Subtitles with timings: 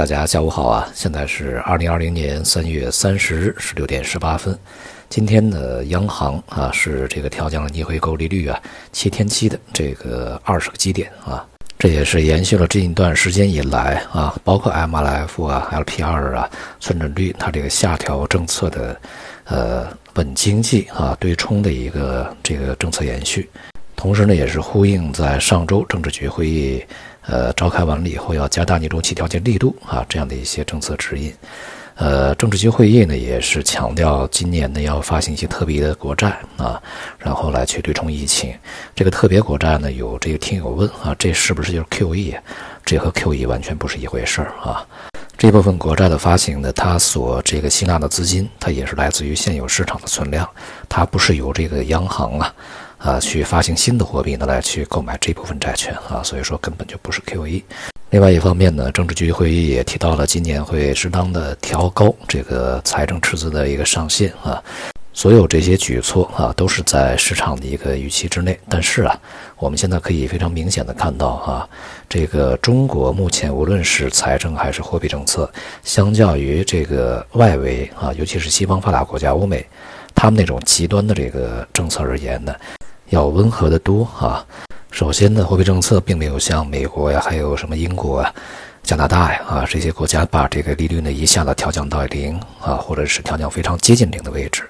[0.00, 0.88] 大家下午好啊！
[0.94, 4.58] 现在是二零二零年三月三十日十六点十八分。
[5.10, 8.58] 今天的央行啊是这个调降了逆回购利率啊
[8.92, 11.46] 七天期的这个二十个基点啊，
[11.78, 18.98] 这也是延续了这一段时间以来啊，包括 MLF 啊、LPR 啊、存准率它这个下调政策的
[19.44, 23.50] 呃稳经济啊对冲的一个这个政策延续。
[24.00, 26.82] 同时呢，也是呼应在上周政治局会议。
[27.26, 31.30] 呃，召开完了以后要加大逆周期调节力度啊，这样的一些政策指引。
[31.96, 36.82] 呃，政治局会议呢也是强调今年呢要发行一些特别的国债啊，
[37.18, 38.54] 然后来去对冲疫情。
[38.94, 42.34] 这个特别国债呢，有这个听友问啊，这是不是就是 QE？
[42.86, 44.82] 这和 QE 完全不是一回事儿啊。
[45.36, 50.48] 这部分国债的发行呢，它所这个吸纳的资金，它也是来自于现有市场的存量，
[50.88, 52.52] 它不是由这个央行啊。
[53.00, 57.62] 啊，去发行新的货币呢，来去购买这部分债券啊，所以说根本就不是 QE。
[58.10, 64.62] 另外一方面呢，政治局会议也提到了今年会适当的调高这个财政赤字的一个上限啊。
[65.12, 68.58] 所有这些举措啊，都是在市场的一个预期之内。
[68.68, 69.18] 但是啊，
[69.56, 71.68] 我们现在可以非常明显的看到啊，
[72.08, 75.50] 这个中国目前无论是财政还是货币政策，
[75.82, 79.66] 相较于这个外围啊，尤其是西方发达国家欧美，
[80.14, 82.54] 他们那种极端的这个政策而言呢。
[83.10, 84.44] 要温和的多啊！
[84.92, 88.34] 首先呢，货币政策并没有像美国呀，还有什么英国啊、
[88.84, 94.68] 加拿大呀啊这些国家把这个利率呢一下子调降到零啊，或者是调降非常接近零的位置。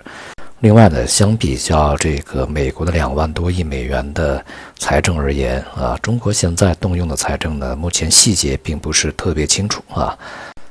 [0.61, 4.45] 另外呢，相比较这个美国的两万多亿美元的
[4.79, 10.17] 财政而言啊，中国现在动用的财政呢，目前细节并不是特别清楚啊。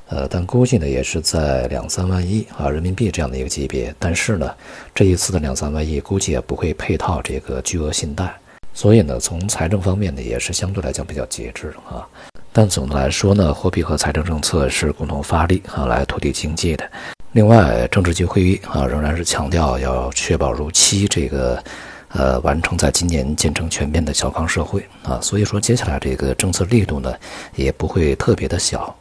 [0.09, 3.93] 呃，但估计呢也是在两三万亿啊人民币这样的一个级别。
[3.99, 4.51] 但是呢，
[4.93, 8.33] 这一次的两三万亿估计也不会配套这个巨额信贷，
[8.73, 12.07] 所以呢，从财政方面呢也是相对来讲比较节制啊。
[12.51, 16.89] 但总的来说呢，货币和财政政策是共同发力啊来托底经济的。
[17.33, 21.63] 另外，政治局会议啊仍然是强调要确保如期这个
[22.07, 25.19] 呃完成在今年建成全面的小康社会啊。
[25.21, 27.13] 所以说，接下来这个政策力度呢
[27.55, 28.95] 也不会特别的小。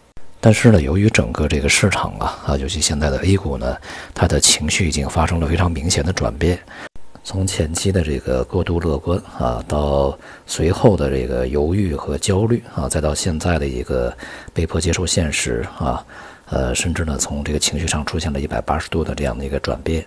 [0.48, 3.76] 但是呢，由于整个这个市场啊啊，尤其现在的 A 股呢，
[4.14, 6.58] 它的情绪已经发生了非常明显的转变，
[7.22, 14.10] 从前期的这个过度乐观啊，到随后的这个犹豫和焦虑啊，再到现在的一个
[14.54, 16.02] 被迫接受现实啊，
[16.46, 20.02] 呃，甚至呢，从这个情绪上出现了一百八十度的这样的一个转变，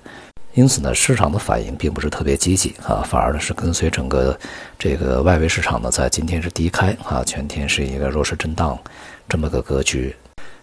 [0.55, 4.35] 因此呢，市场的反应并不是特别积极啊，反而呢是跟随整个
[4.79, 8.75] 这个外围市场呢，在今天是低开啊，全天是一个弱势震荡
[9.29, 10.15] 这么个格局。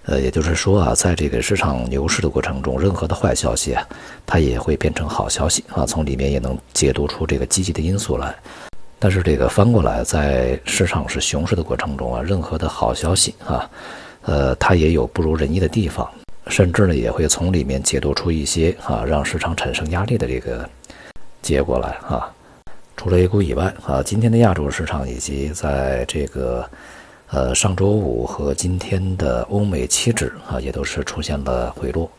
[0.09, 3.87] 呃，也就是说啊，在这个市场牛市的过程中，任何的坏消息啊，
[4.25, 8.35] 它也会变成好消息啊，从里面也能解读出这个积极的因素来。
[8.99, 13.71] 但是这个翻过来，在市场是熊市的过程中啊，任何的好消息啊，
[14.23, 16.11] 呃，它也有不如人意的地方，
[16.47, 20.67] 甚至呢，也会从里面解读出一些啊，让市场产生压力的这个
[21.43, 22.33] 结果来啊。
[22.97, 26.67] 除了 A 股以外啊，今天的亚洲市场以及在这个。
[27.31, 32.11] 呃，上周五和今天的欧美期指啊，也都是出现了回落。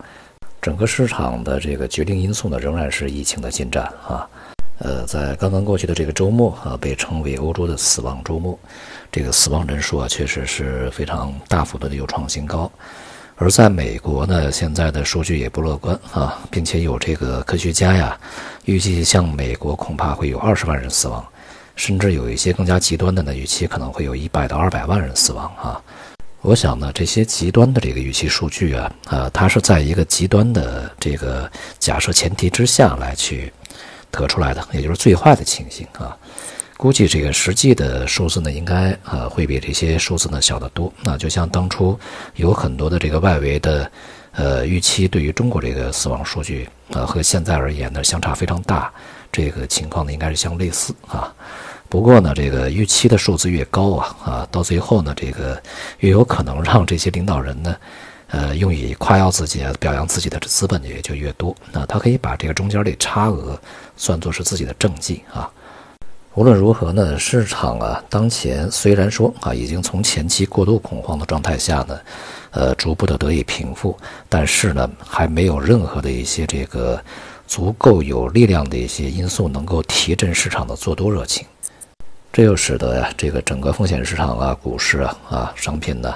[0.62, 4.30] 整个市场的这个决定因素呢，仍然是疫情的进展啊。
[4.78, 8.58] 呃，在刚刚过去的这个周末啊，被称为欧洲的死亡周末，
[9.12, 12.72] 这个死亡人数啊，确实是非常大幅度的有创新高。
[13.36, 18.16] 而在美国呢，现在的数据也不乐观啊，并且有这个科学家呀，
[18.66, 21.26] 预计像美国恐怕会有二十万人死亡。
[21.80, 25.82] 甚至有一些更加极端的呢，预期可能会有一百到二百万人死亡啊！
[26.42, 33.52] 我想呢，这些极端的这个预期数据啊，啊，它是在一个极端的这个假设前提之下来去
[34.12, 36.16] 得出来的，也就是最坏的情形啊。
[36.76, 40.92] 估计这个实际的数字呢，应该呃会比这些数字呢小得多。
[41.02, 41.98] 那就像当初
[42.36, 43.90] 有很多的这个外围的
[44.34, 48.92] 呃预期，对于中国这个死亡数据啊，和现在而言呢，相差非常大。
[49.32, 51.32] 这个情况呢，应该是相类似啊。
[51.90, 55.60] 不过呢，这个预期的数字越高啊，啊，到最后呢，这个
[56.00, 57.76] 越有可能让这些领导人呢，
[58.28, 61.56] 呃，用以夸耀自己、表扬自己的资本也就越多。
[61.72, 63.60] 那他可以把这个中间的差额
[63.98, 65.50] 算作是自己的政绩啊。
[66.36, 72.00] 无论如何呢，市场啊，当前虽然说啊，已经从前期过度恐慌的状态下呢，
[72.52, 73.98] 呃，逐步的得以平复，
[74.30, 77.04] 但是呢，还没有任何的一些这个
[77.48, 81.48] 足够有力量的一些因素能够提振市场的做多热情。
[82.32, 86.14] 这又使得呀，这个整个风险市场啊、股市啊、啊商品呢，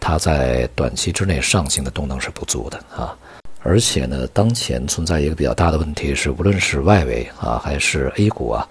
[0.00, 3.16] 它在短期之内上行的动能是不足的啊。
[3.62, 8.66] 而且呢，当前存在一个比较大的问题是，无论是外围啊还是 A 股啊，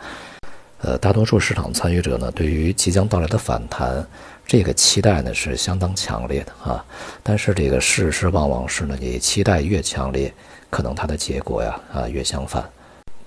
[0.82, 4.04] 呃，大多数市场参与者呢，对于即将到来的反弹，
[4.48, 6.84] 这个期待呢是相当强烈的啊。
[7.22, 10.34] 但是这个事实往往是呢，你期待越强烈，
[10.72, 12.68] 可能它的结果呀啊越相反。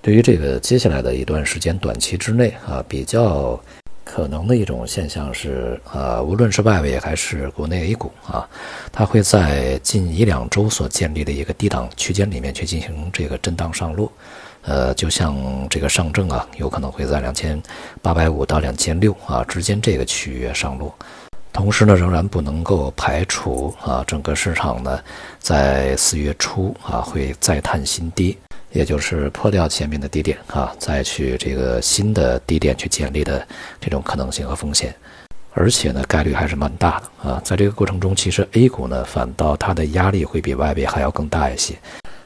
[0.03, 3.57] 对于这个接下来的一段时间，短期之内啊，比较
[4.03, 8.45] 可能的一种现象是，呃，无论是外围还是国内 A 股啊，
[8.91, 14.11] 它会在近一两周所建立的一个低档区间里面去进行这个震荡上落，
[14.63, 15.37] 呃，就像
[15.69, 17.63] 这个上证啊，有可能会在两千
[18.01, 20.93] 八百五到两千六啊之间这个区域上落，
[21.53, 24.99] 同时呢，仍然不能够排除啊，整个市场呢，
[25.39, 28.37] 在四月初啊会再探新低。
[28.73, 33.47] 也就是破掉前面的低点啊，再去这个新的低点去建立的
[33.79, 34.93] 这种可能性和风险，
[35.53, 37.41] 而且呢概率还是蛮大的啊。
[37.45, 41.75] 在这个过程中，其实 A 股呢反倒它的压力会比外围还要更大一些。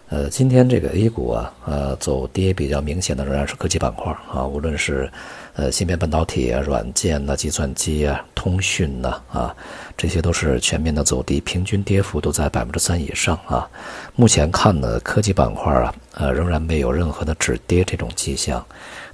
[0.10, 5.12] 呃，今天这个 A 股啊，呃，走跌比较明显的仍然是科技板块啊，无论是
[5.54, 9.54] 呃芯片半导体啊、软件呐、计算机啊、通讯呐啊，
[9.98, 13.70] 这些都是全面的走低，平均跌幅都在百分之三以上啊。
[14.16, 18.66] 目前看呢，科技板块啊，呃，仍然没有任何的止跌这种迹象，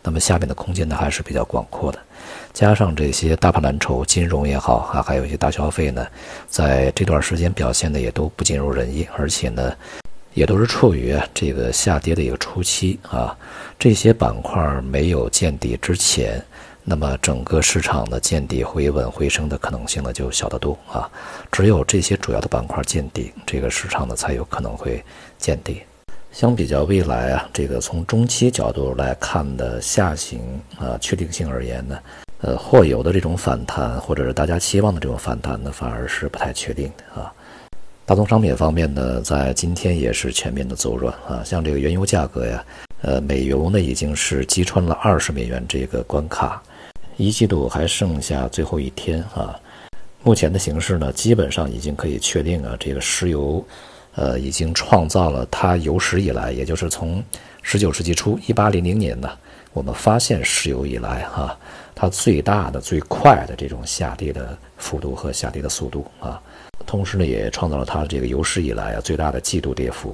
[0.03, 1.97] 那么下面的空间呢还是比较广阔的。
[2.53, 6.05] 加上这些大盘蓝筹、金融也好啊，还有一些大消费呢，
[6.47, 9.73] 在这段时间表现的也都不尽如人意，而且呢。
[10.33, 13.37] 也都是处于这个下跌的一个初期啊，
[13.77, 16.43] 这些板块没有见底之前，
[16.83, 21.09] 那么整个市场的见底回稳回升的可能性呢就小得多啊。
[21.51, 25.03] 只有这些主要的板块见底，这个市场呢才有可能会
[25.37, 25.81] 见底。
[26.31, 30.41] 相比较未来啊，这个从中期角度来看的下行
[30.79, 31.99] 啊确定性而言呢，
[32.41, 37.31] 呃，或有的这种反弹，或者是大家期望的这种反弹呢，反而是不太确定的啊。
[38.05, 42.61] 大宗商品方面呢，在今天也是全面的走软啊，像这个原油价格呀，
[43.01, 46.61] 呃，美油呢已经是击穿了二十美元这个关卡，
[47.15, 49.57] 一季度还剩下最后一天啊，
[50.21, 53.65] 目前的形势呢，基本上已经可以确定啊，这个石油，
[54.15, 57.23] 呃，已经创造了它有史以来，也就是从
[57.61, 59.29] 十九世纪初一八零零年呢，
[59.71, 61.57] 我们发现石油以来哈，
[61.95, 66.41] 它最大的、最快的这种下跌的幅度和下跌的速度啊。
[66.85, 70.13] 同时呢，也创造了它这个有史以来啊最大的季度跌幅。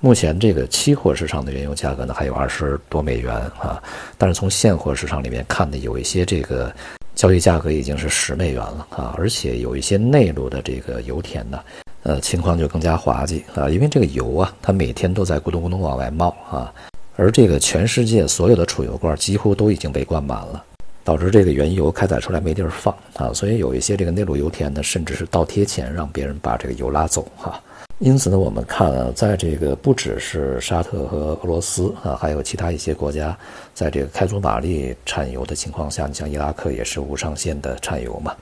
[0.00, 3.82] 目前这个期货市场的原油价格呢还有二十多美元啊，
[4.16, 6.72] 但是从现货市场里面看呢，有一些这个
[7.14, 11.60] 交易价格已经是十美元了啊，而且有一些内陆的这个油田呢，
[12.04, 16.72] 呃，情况就更加滑稽啊，因为这个油啊，它每天都在咕咚咕咚往外冒啊，
[17.16, 20.64] 而这个全世界所有的储油罐几乎都已经被灌满了。
[21.08, 27.58] 导致这个原油开采出来没地儿放啊，所以有一些这个内陆油田呢，甚至是倒贴钱让别人把这个油拉走哈。
[27.98, 33.34] 因此呢，我们看啊，在这个不只是沙特和俄罗斯啊，还有其他一些国家，
[33.72, 38.36] 在这个开足马力产油的情况下，你像伊拉克也是无上限的产油嘛，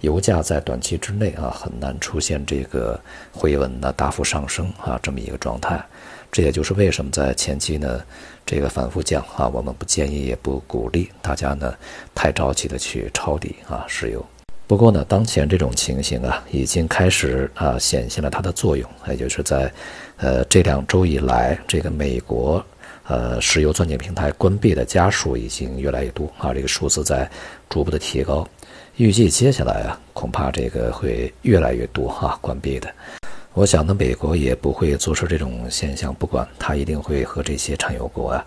[0.00, 3.00] 油价在短期之内啊，很难出现这个
[3.32, 5.82] 回稳的大幅上升啊这么一个状态。
[6.34, 8.02] 这也就是为什么在前期呢，
[8.44, 11.72] 这个反复降啊，我们不建议也不鼓励大家呢
[12.12, 14.26] 太着急的去抄底啊石油。
[14.66, 19.72] 不过呢，当前这种情形啊，已经开始啊显现了它的作用，也就是在
[20.16, 22.60] 呃这两周以来，这个美国
[23.06, 27.30] 呃石油钻井平台关闭的家数已经越来越多啊，这个数字在
[27.70, 28.44] 逐步的提高，
[28.96, 32.92] 预计接下来啊恐怕这个会越来越多哈关闭的。
[33.54, 38.44] 我想呢，美国也不会做出这种现象，不管他一定会和这些产油国啊，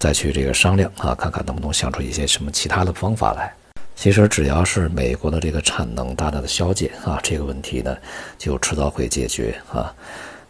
[0.00, 3.54] 再去这个商量啊，看看能不能想出一些什么其他的方法来。
[3.94, 7.96] 其实只要是美国的这个产能大大的削减啊，这个问题呢，
[8.36, 9.94] 就迟早会解决啊。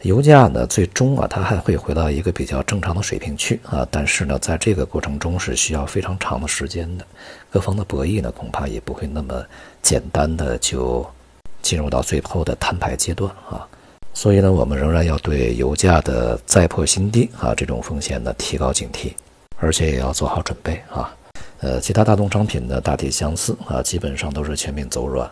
[0.00, 3.87] 油价呢，最终啊，它还会回到一个比较正常的水平去啊。
[3.90, 7.04] 但是呢，在这个过程中是需要非常长的时间的，
[7.50, 9.44] 各方的博弈呢，恐怕也不会那么
[9.82, 11.06] 简单的就
[11.61, 13.68] 进入到最后的摊牌阶段啊。
[14.14, 19.12] 所以呢，我们仍然要对油价的再破新低啊这种风险呢提高警惕，
[19.57, 21.12] 而且也要做好准备啊。
[21.61, 25.28] 呃，其他大宗商品呢大体相似啊，基本上都是全面走软。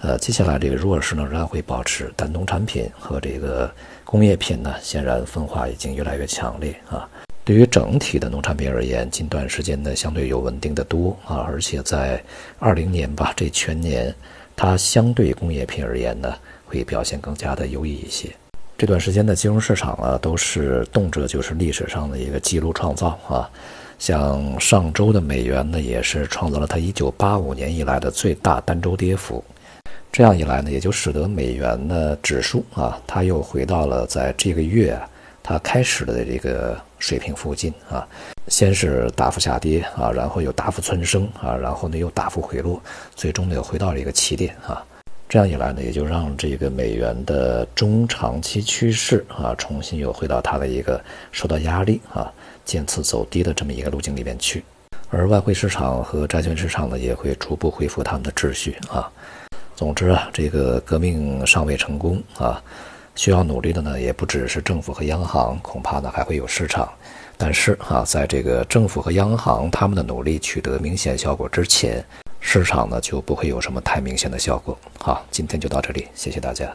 [0.00, 3.70] 呃，接下来这个弱势呢仍然会保持，但农产品和这个
[4.04, 7.08] 工业品呢显然分化已经越来越强烈啊。
[7.44, 12.20] 对于整体的农产品而言，近段时间呢相对有稳定的多啊，而且在
[12.58, 14.12] 二零年吧这全年，
[14.56, 16.34] 它相对工业品而言呢。
[16.72, 18.30] 会表现更加的优异一些。
[18.78, 23.48] 这段时间的金融市场啊，都是动辄就是历史上的一个记录创造啊。
[23.98, 29.44] 像上周的美元呢，也是创造了它1985年以来的最大单周跌幅。
[30.10, 35.00] 这样一来呢，也就使得美元的指数啊，它又回到了在这个月
[35.42, 38.04] 它开始的这个水平附近啊，
[38.48, 42.82] 先是大幅下跌啊，然后又大幅蹿升啊，然后呢又大幅回落，
[43.14, 44.84] 最终呢又回到了一个起点啊。
[45.32, 52.30] 这样一来呢，也就让这个美元的中长期趋势啊，重新又回到它的一个受到压力啊，
[52.66, 54.62] 渐次走低的这么一个路径里面去。
[55.08, 59.10] 而外汇市场和债券市场呢，也会逐步恢复他们的秩序啊。
[59.74, 62.62] 总之啊，这个革命尚未成功啊。
[63.14, 66.86] 需要努力的呢，也不只是政府和央行，恐怕呢还会有市场。
[67.38, 72.04] 但是啊，在这个政府和央行他们的努力取得明显效果之前，
[72.42, 74.76] 市场呢就不会有什么太明显的效果。
[74.98, 76.70] 好，今天就到这里，谢谢大家。